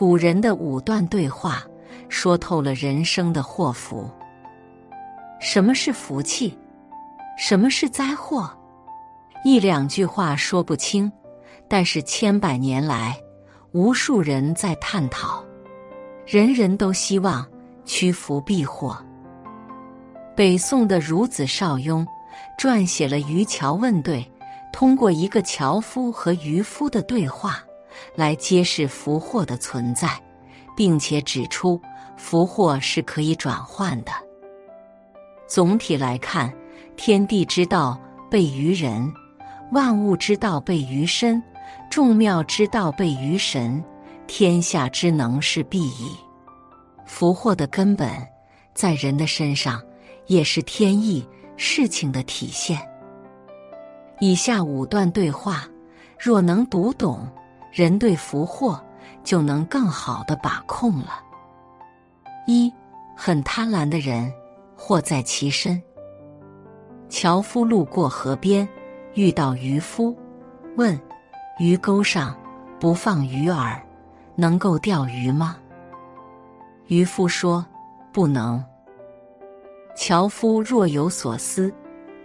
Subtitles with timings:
[0.00, 1.62] 古人的五段对话，
[2.08, 4.10] 说透了人生的祸福。
[5.38, 6.58] 什么是福气？
[7.36, 8.50] 什么是灾祸？
[9.44, 11.12] 一两句话说不清，
[11.68, 13.14] 但是千百年来，
[13.72, 15.44] 无数人在探讨，
[16.26, 17.46] 人人都希望
[17.84, 18.96] 趋福避祸。
[20.34, 22.06] 北宋的孺子邵雍
[22.58, 24.20] 撰写了《渔樵问对》，
[24.72, 27.62] 通过一个樵夫和渔夫的对话，
[28.14, 30.08] 来揭示福祸的存在，
[30.76, 31.80] 并且指出
[32.16, 34.12] 福祸是可以转换的。
[35.46, 36.52] 总体来看，
[36.96, 39.12] 天地之道备于人。
[39.72, 41.40] 万物之道备于身，
[41.88, 43.82] 众妙之道备于神，
[44.26, 46.10] 天下之能事必矣。
[47.06, 48.10] 福祸的根本
[48.74, 49.80] 在人的身上，
[50.26, 51.24] 也是天意
[51.56, 52.80] 事情的体现。
[54.18, 55.64] 以下五段对话，
[56.18, 57.26] 若能读懂，
[57.70, 58.82] 人对福祸
[59.22, 61.22] 就能更好的把控了。
[62.46, 62.72] 一
[63.16, 64.32] 很贪婪的人，
[64.76, 65.80] 祸在其身。
[67.08, 68.68] 樵夫路过河边。
[69.14, 70.16] 遇到渔夫，
[70.76, 70.96] 问
[71.58, 72.32] ：“鱼钩上
[72.78, 73.76] 不放鱼饵，
[74.36, 75.56] 能够钓鱼吗？”
[76.86, 77.66] 渔夫说
[78.12, 78.64] ：“不能。”
[79.96, 81.74] 樵夫若有所思：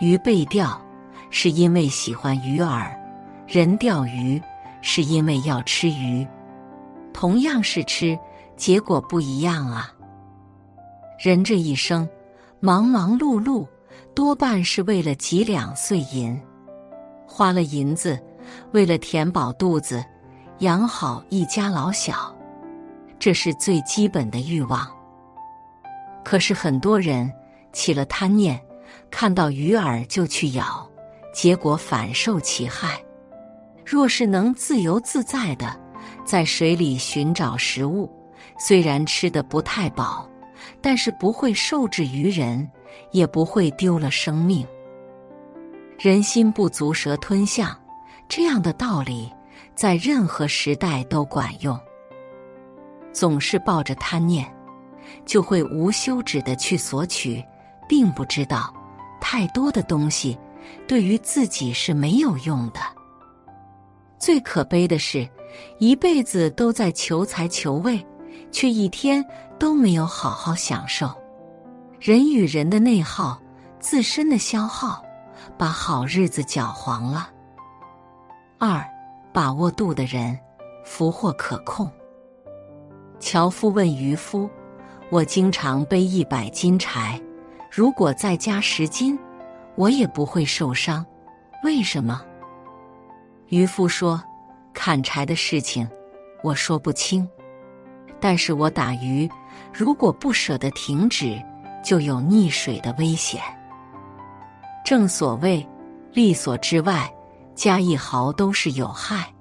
[0.00, 0.78] 鱼被钓
[1.30, 2.94] 是因为喜欢鱼饵，
[3.46, 4.40] 人钓鱼
[4.88, 6.24] 是因为要吃鱼，
[7.12, 8.16] 同样是吃，
[8.56, 9.92] 结果不一样啊！
[11.18, 12.08] 人这一生
[12.60, 13.66] 忙忙碌碌，
[14.14, 16.40] 多半是为了几两碎银。
[17.26, 18.16] 花了银子，
[18.70, 20.04] 为了填饱肚子，
[20.60, 22.32] 养好一家老小，
[23.18, 24.88] 这是最基本的欲望。
[26.24, 27.28] 可是很多人
[27.72, 28.64] 起了贪念，
[29.10, 30.88] 看到鱼饵就去咬，
[31.34, 33.00] 结果反受其害。
[33.86, 35.78] 若是能自由自在的
[36.24, 38.10] 在水里寻找食物，
[38.58, 40.28] 虽然吃的不太饱，
[40.80, 42.68] 但是不会受制于人，
[43.12, 44.66] 也不会丢了生命。
[46.00, 47.78] 人心不足蛇吞象，
[48.28, 49.32] 这样的道理
[49.76, 51.78] 在任何时代都管用。
[53.12, 54.52] 总是抱着贪念，
[55.24, 57.40] 就会无休止的去索取，
[57.88, 58.74] 并不知道
[59.20, 60.36] 太多的东西
[60.88, 62.80] 对于自己是没有用的。
[64.26, 65.24] 最可悲的是，
[65.78, 68.04] 一辈子都在求财求位，
[68.50, 69.24] 却一天
[69.56, 71.08] 都没有好好享受。
[72.00, 73.40] 人与人的内耗，
[73.78, 75.00] 自身的消耗。
[75.56, 77.30] 把好日子搅黄了。
[78.58, 78.84] 二，
[79.32, 80.36] 把握度的人，
[80.84, 81.88] 福祸可控。
[83.20, 84.50] 樵夫问渔夫
[85.08, 87.20] ：“我经常背一百斤柴，
[87.70, 89.16] 如果再加十斤，
[89.76, 91.06] 我也不会受伤，
[91.62, 92.20] 为什么？”
[93.48, 94.22] 渔夫说
[94.74, 95.88] ：“砍柴的事情，
[96.42, 97.28] 我说不清，
[98.20, 99.28] 但是我打鱼，
[99.72, 101.40] 如果不舍得停止，
[101.84, 103.40] 就有溺水的危险。”
[104.84, 105.66] 正所谓，
[106.12, 107.12] 力所之外，
[107.54, 109.32] 加一毫都是有害。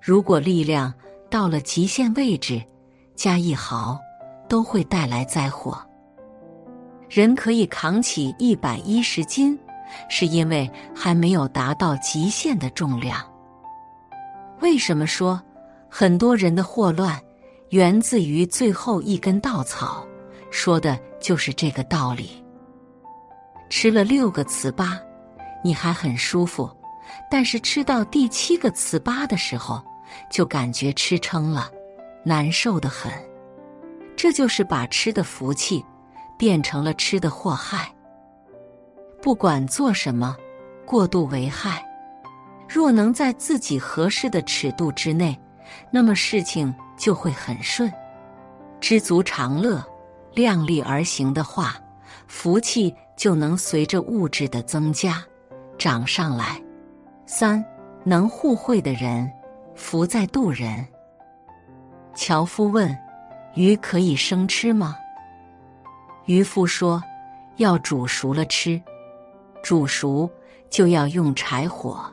[0.00, 0.92] 如果力量
[1.28, 2.62] 到了极限位置，
[3.14, 3.98] 加一毫
[4.48, 5.78] 都会带来灾祸。
[7.08, 9.58] 人可以扛起一百一十斤，
[10.08, 13.24] 是因为还没有达到极限的重量。
[14.60, 15.40] 为什么说
[15.88, 17.20] 很多人的祸乱
[17.70, 20.06] 源自于最后一根稻草？
[20.50, 22.44] 说的就是这个道理。
[23.68, 24.98] 吃了六个糍粑，
[25.62, 26.68] 你还很舒服，
[27.30, 29.80] 但是吃到第七个糍粑的时候，
[30.28, 31.70] 就感觉吃撑了，
[32.24, 33.12] 难受的很。
[34.16, 35.84] 这就是把吃的福气
[36.36, 37.90] 变成了吃的祸害。
[39.22, 40.36] 不管做什么，
[40.86, 41.84] 过度为害。
[42.68, 45.38] 若能在自己合适的尺度之内，
[45.90, 47.92] 那么事情就会很顺。
[48.80, 49.84] 知足常乐，
[50.34, 51.74] 量力而行的话，
[52.26, 52.94] 福气。
[53.16, 55.22] 就能随着物质的增加
[55.76, 56.58] 涨上来。
[57.26, 57.62] 三
[58.02, 59.30] 能互惠的人，
[59.74, 60.88] 福在渡人。
[62.14, 62.98] 樵夫问
[63.54, 64.96] ：“鱼可以生吃吗？”
[66.24, 67.02] 渔夫说
[67.60, 68.80] ：“要煮熟了吃，
[69.62, 70.28] 煮熟
[70.68, 72.04] 就要用柴火。”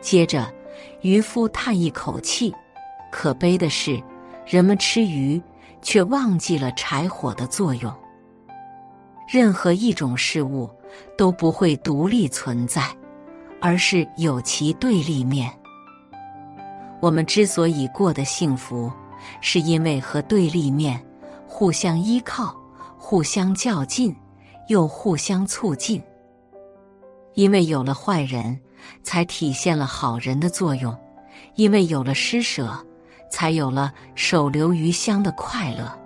[0.00, 0.52] 接着，
[1.00, 2.54] 渔夫叹一口气
[3.10, 4.02] ：“可悲的是，
[4.46, 5.40] 人们吃鱼
[5.82, 7.92] 却忘记了柴火的作用。”
[9.28, 10.70] 任何一种事物
[11.18, 12.82] 都不会独立存在，
[13.60, 15.52] 而是有其对立面。
[17.00, 18.90] 我们之所以过得幸福，
[19.40, 21.04] 是因为和对立面
[21.48, 22.56] 互相依靠、
[22.96, 24.14] 互相较劲，
[24.68, 26.00] 又互相促进。
[27.36, 28.58] 因为有了坏人，
[29.02, 30.92] 才体现了好人的作用；
[31.54, 32.76] 因为有了施舍，
[33.30, 35.96] 才有了手留余香的快乐。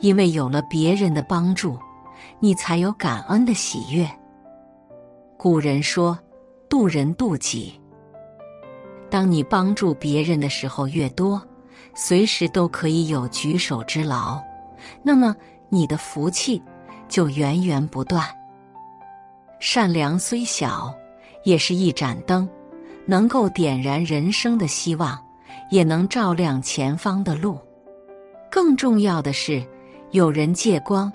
[0.00, 1.78] 因为有了别人的帮助，
[2.38, 4.06] 你才有感恩的喜悦。
[5.38, 6.18] 古人说
[6.68, 7.80] ：“渡人渡己。”
[9.08, 11.42] 当你帮助别人的时候越多，
[11.94, 14.38] 随时都可以有举手之劳，
[15.02, 15.34] 那么
[15.70, 16.62] 你的福气
[17.08, 18.22] 就源源不断。
[19.58, 20.94] 善良虽小，
[21.42, 22.48] 也是一盏灯，
[23.06, 25.18] 能够点燃人生的希望，
[25.70, 27.58] 也能照亮前方的路。
[28.50, 29.64] 更重要的是，
[30.10, 31.12] 有人借光，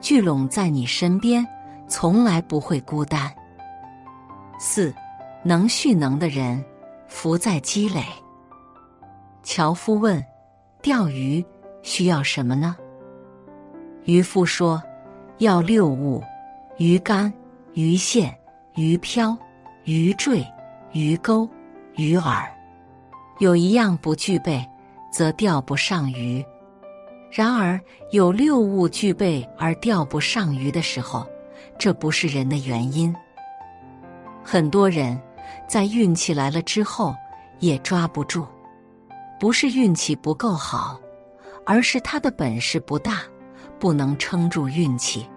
[0.00, 1.46] 聚拢在你身边，
[1.88, 3.32] 从来不会孤单。
[4.58, 4.94] 四，
[5.42, 6.62] 能蓄能的人，
[7.08, 8.04] 福在积累。
[9.42, 10.24] 樵夫问
[10.82, 11.44] ：“钓鱼
[11.82, 12.76] 需要什么呢？”
[14.04, 14.82] 渔夫说
[15.38, 16.22] ：“要六物：
[16.76, 17.32] 鱼竿。”
[17.74, 18.32] 鱼线、
[18.76, 19.36] 鱼漂、
[19.82, 20.46] 鱼坠、
[20.92, 21.48] 鱼钩、
[21.96, 22.46] 鱼饵，
[23.40, 24.64] 有一样不具备，
[25.10, 26.44] 则钓不上鱼。
[27.32, 27.80] 然而
[28.12, 31.26] 有六物具备而钓不上鱼的时候，
[31.76, 33.12] 这不是人的原因。
[34.44, 35.20] 很多人
[35.66, 37.12] 在运气来了之后
[37.58, 38.46] 也抓不住，
[39.40, 41.00] 不是运气不够好，
[41.66, 43.22] 而是他的本事不大，
[43.80, 45.28] 不能撑住运气。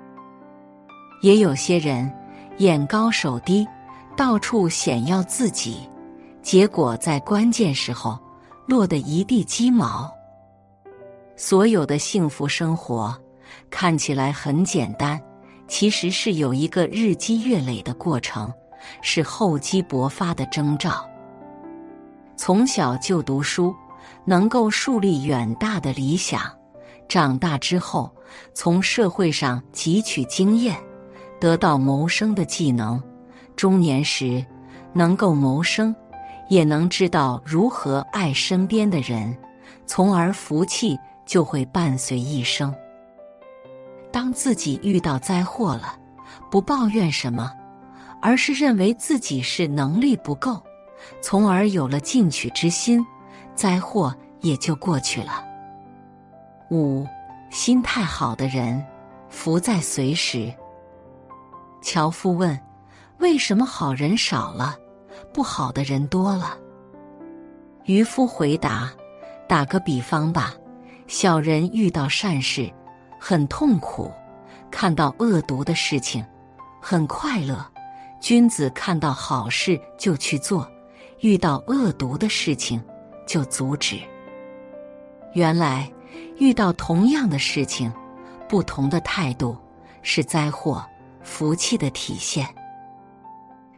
[1.24, 2.13] 也有些人。
[2.57, 3.68] 眼高手低，
[4.15, 5.88] 到处显耀自己，
[6.42, 8.18] 结果在关键时候
[8.65, 10.12] 落得一地鸡毛。
[11.36, 13.15] 所有的幸福生活
[13.69, 15.21] 看起来很简单，
[15.68, 18.51] 其实是有一个日积月累的过程，
[19.04, 21.07] 是厚积薄发的征兆。
[22.36, 23.75] 从小就读书，
[24.25, 26.42] 能够树立远大的理想；
[27.07, 28.12] 长大之后，
[28.56, 30.75] 从社会上汲取经验。
[31.39, 33.01] 得到谋生的技能，
[33.56, 34.45] 中年时
[34.94, 35.95] 能够谋生，
[36.50, 39.36] 也能知道如何爱身边的人，
[39.86, 42.74] 从而福气就会伴随一生。
[44.12, 45.98] 当自己遇到灾祸了，
[46.50, 47.51] 不抱怨什么，
[48.22, 50.60] 而是认为自己是能力不够，
[51.22, 53.06] 从而有了进取之心，
[53.54, 55.45] 灾祸也就过去了。
[56.72, 57.06] 五，
[57.50, 58.83] 心态好的人，
[59.30, 60.51] 福在随时。
[61.88, 62.60] 樵夫问
[63.19, 64.75] ：“为什么好人少了，
[65.31, 66.57] 不好的人多了？”
[67.86, 68.92] 渔夫回答
[69.48, 70.54] ：“打个比方吧，
[71.07, 72.69] 小人遇到善事，
[73.18, 74.12] 很痛苦；
[74.69, 76.25] 看到恶毒的事情，
[76.81, 77.66] 很快乐。
[78.19, 80.69] 君子看到好事就去做，
[81.22, 82.83] 遇到恶毒的事情
[83.25, 83.98] 就阻止。
[85.31, 85.90] 原来，
[86.38, 87.90] 遇到同样的事情，
[88.50, 89.57] 不同的态度
[90.01, 90.86] 是灾祸。”
[91.28, 92.48] 福气的体现，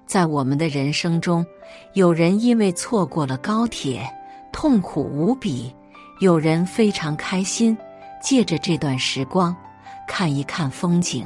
[0.06, 1.44] 在我们的人生中，
[1.94, 4.08] 有人因为错过了高铁，
[4.52, 5.74] 痛苦无比；
[6.22, 7.76] 有人非常开心，
[8.22, 9.54] 借着这段时光
[10.08, 11.26] 看一看风景。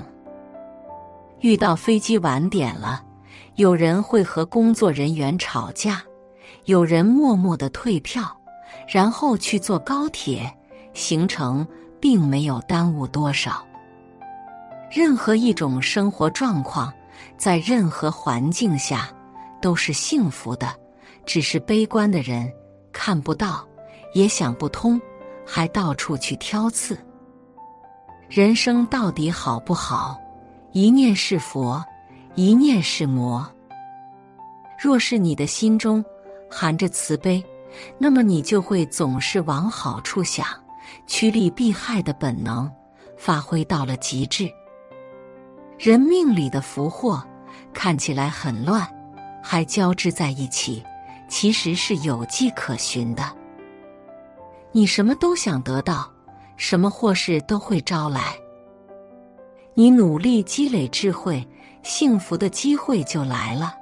[1.41, 3.03] 遇到飞机晚点了，
[3.55, 6.01] 有人会和工作人员吵架，
[6.65, 8.23] 有人默默的退票，
[8.87, 10.51] 然后去坐高铁，
[10.93, 11.67] 行程
[11.99, 13.63] 并没有耽误多少。
[14.93, 16.93] 任何一种生活状况，
[17.35, 19.09] 在任何环境下
[19.59, 20.71] 都是幸福的，
[21.25, 22.47] 只是悲观的人
[22.91, 23.67] 看不到，
[24.13, 25.01] 也想不通，
[25.43, 26.95] 还到处去挑刺。
[28.29, 30.15] 人生到底好不好？
[30.73, 31.83] 一念是佛，
[32.35, 33.43] 一念是魔。
[34.79, 36.05] 若是你的心中
[36.51, 37.43] 含着慈悲，
[37.97, 40.45] 那么你就会总是往好处想，
[41.07, 42.71] 趋利避害的本能
[43.17, 44.47] 发挥到了极致。
[45.77, 47.23] 人命里的福祸
[47.73, 48.87] 看起来很乱，
[49.41, 50.83] 还交织在一起，
[51.27, 53.23] 其实是有迹可循的。
[54.71, 56.11] 你什么都想得到，
[56.55, 58.35] 什么祸事都会招来。
[59.73, 61.45] 你努力积累智慧，
[61.81, 63.75] 幸福的机会就来了。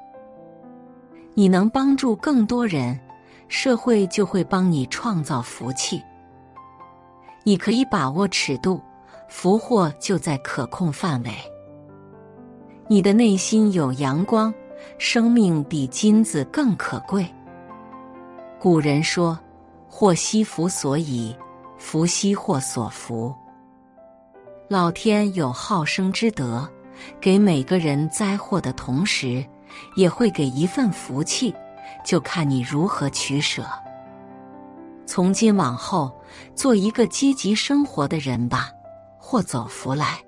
[1.33, 2.99] 你能帮助更多人，
[3.47, 6.01] 社会就会帮你创造福气。
[7.43, 8.81] 你可以把握尺度，
[9.29, 11.31] 福祸就在可控范围。
[12.91, 14.53] 你的内心有阳光，
[14.97, 17.25] 生命比金子更可贵。
[18.59, 19.39] 古人说
[19.87, 21.33] ：“祸兮福所倚，
[21.77, 23.33] 福兮祸所伏。”
[24.67, 26.69] 老天有好生之德，
[27.21, 29.41] 给每个人灾祸的同时，
[29.95, 31.55] 也会给一份福气，
[32.03, 33.63] 就看你如何取舍。
[35.05, 36.11] 从今往后，
[36.53, 38.69] 做一个积极生活的人吧，
[39.17, 40.19] 祸走福来。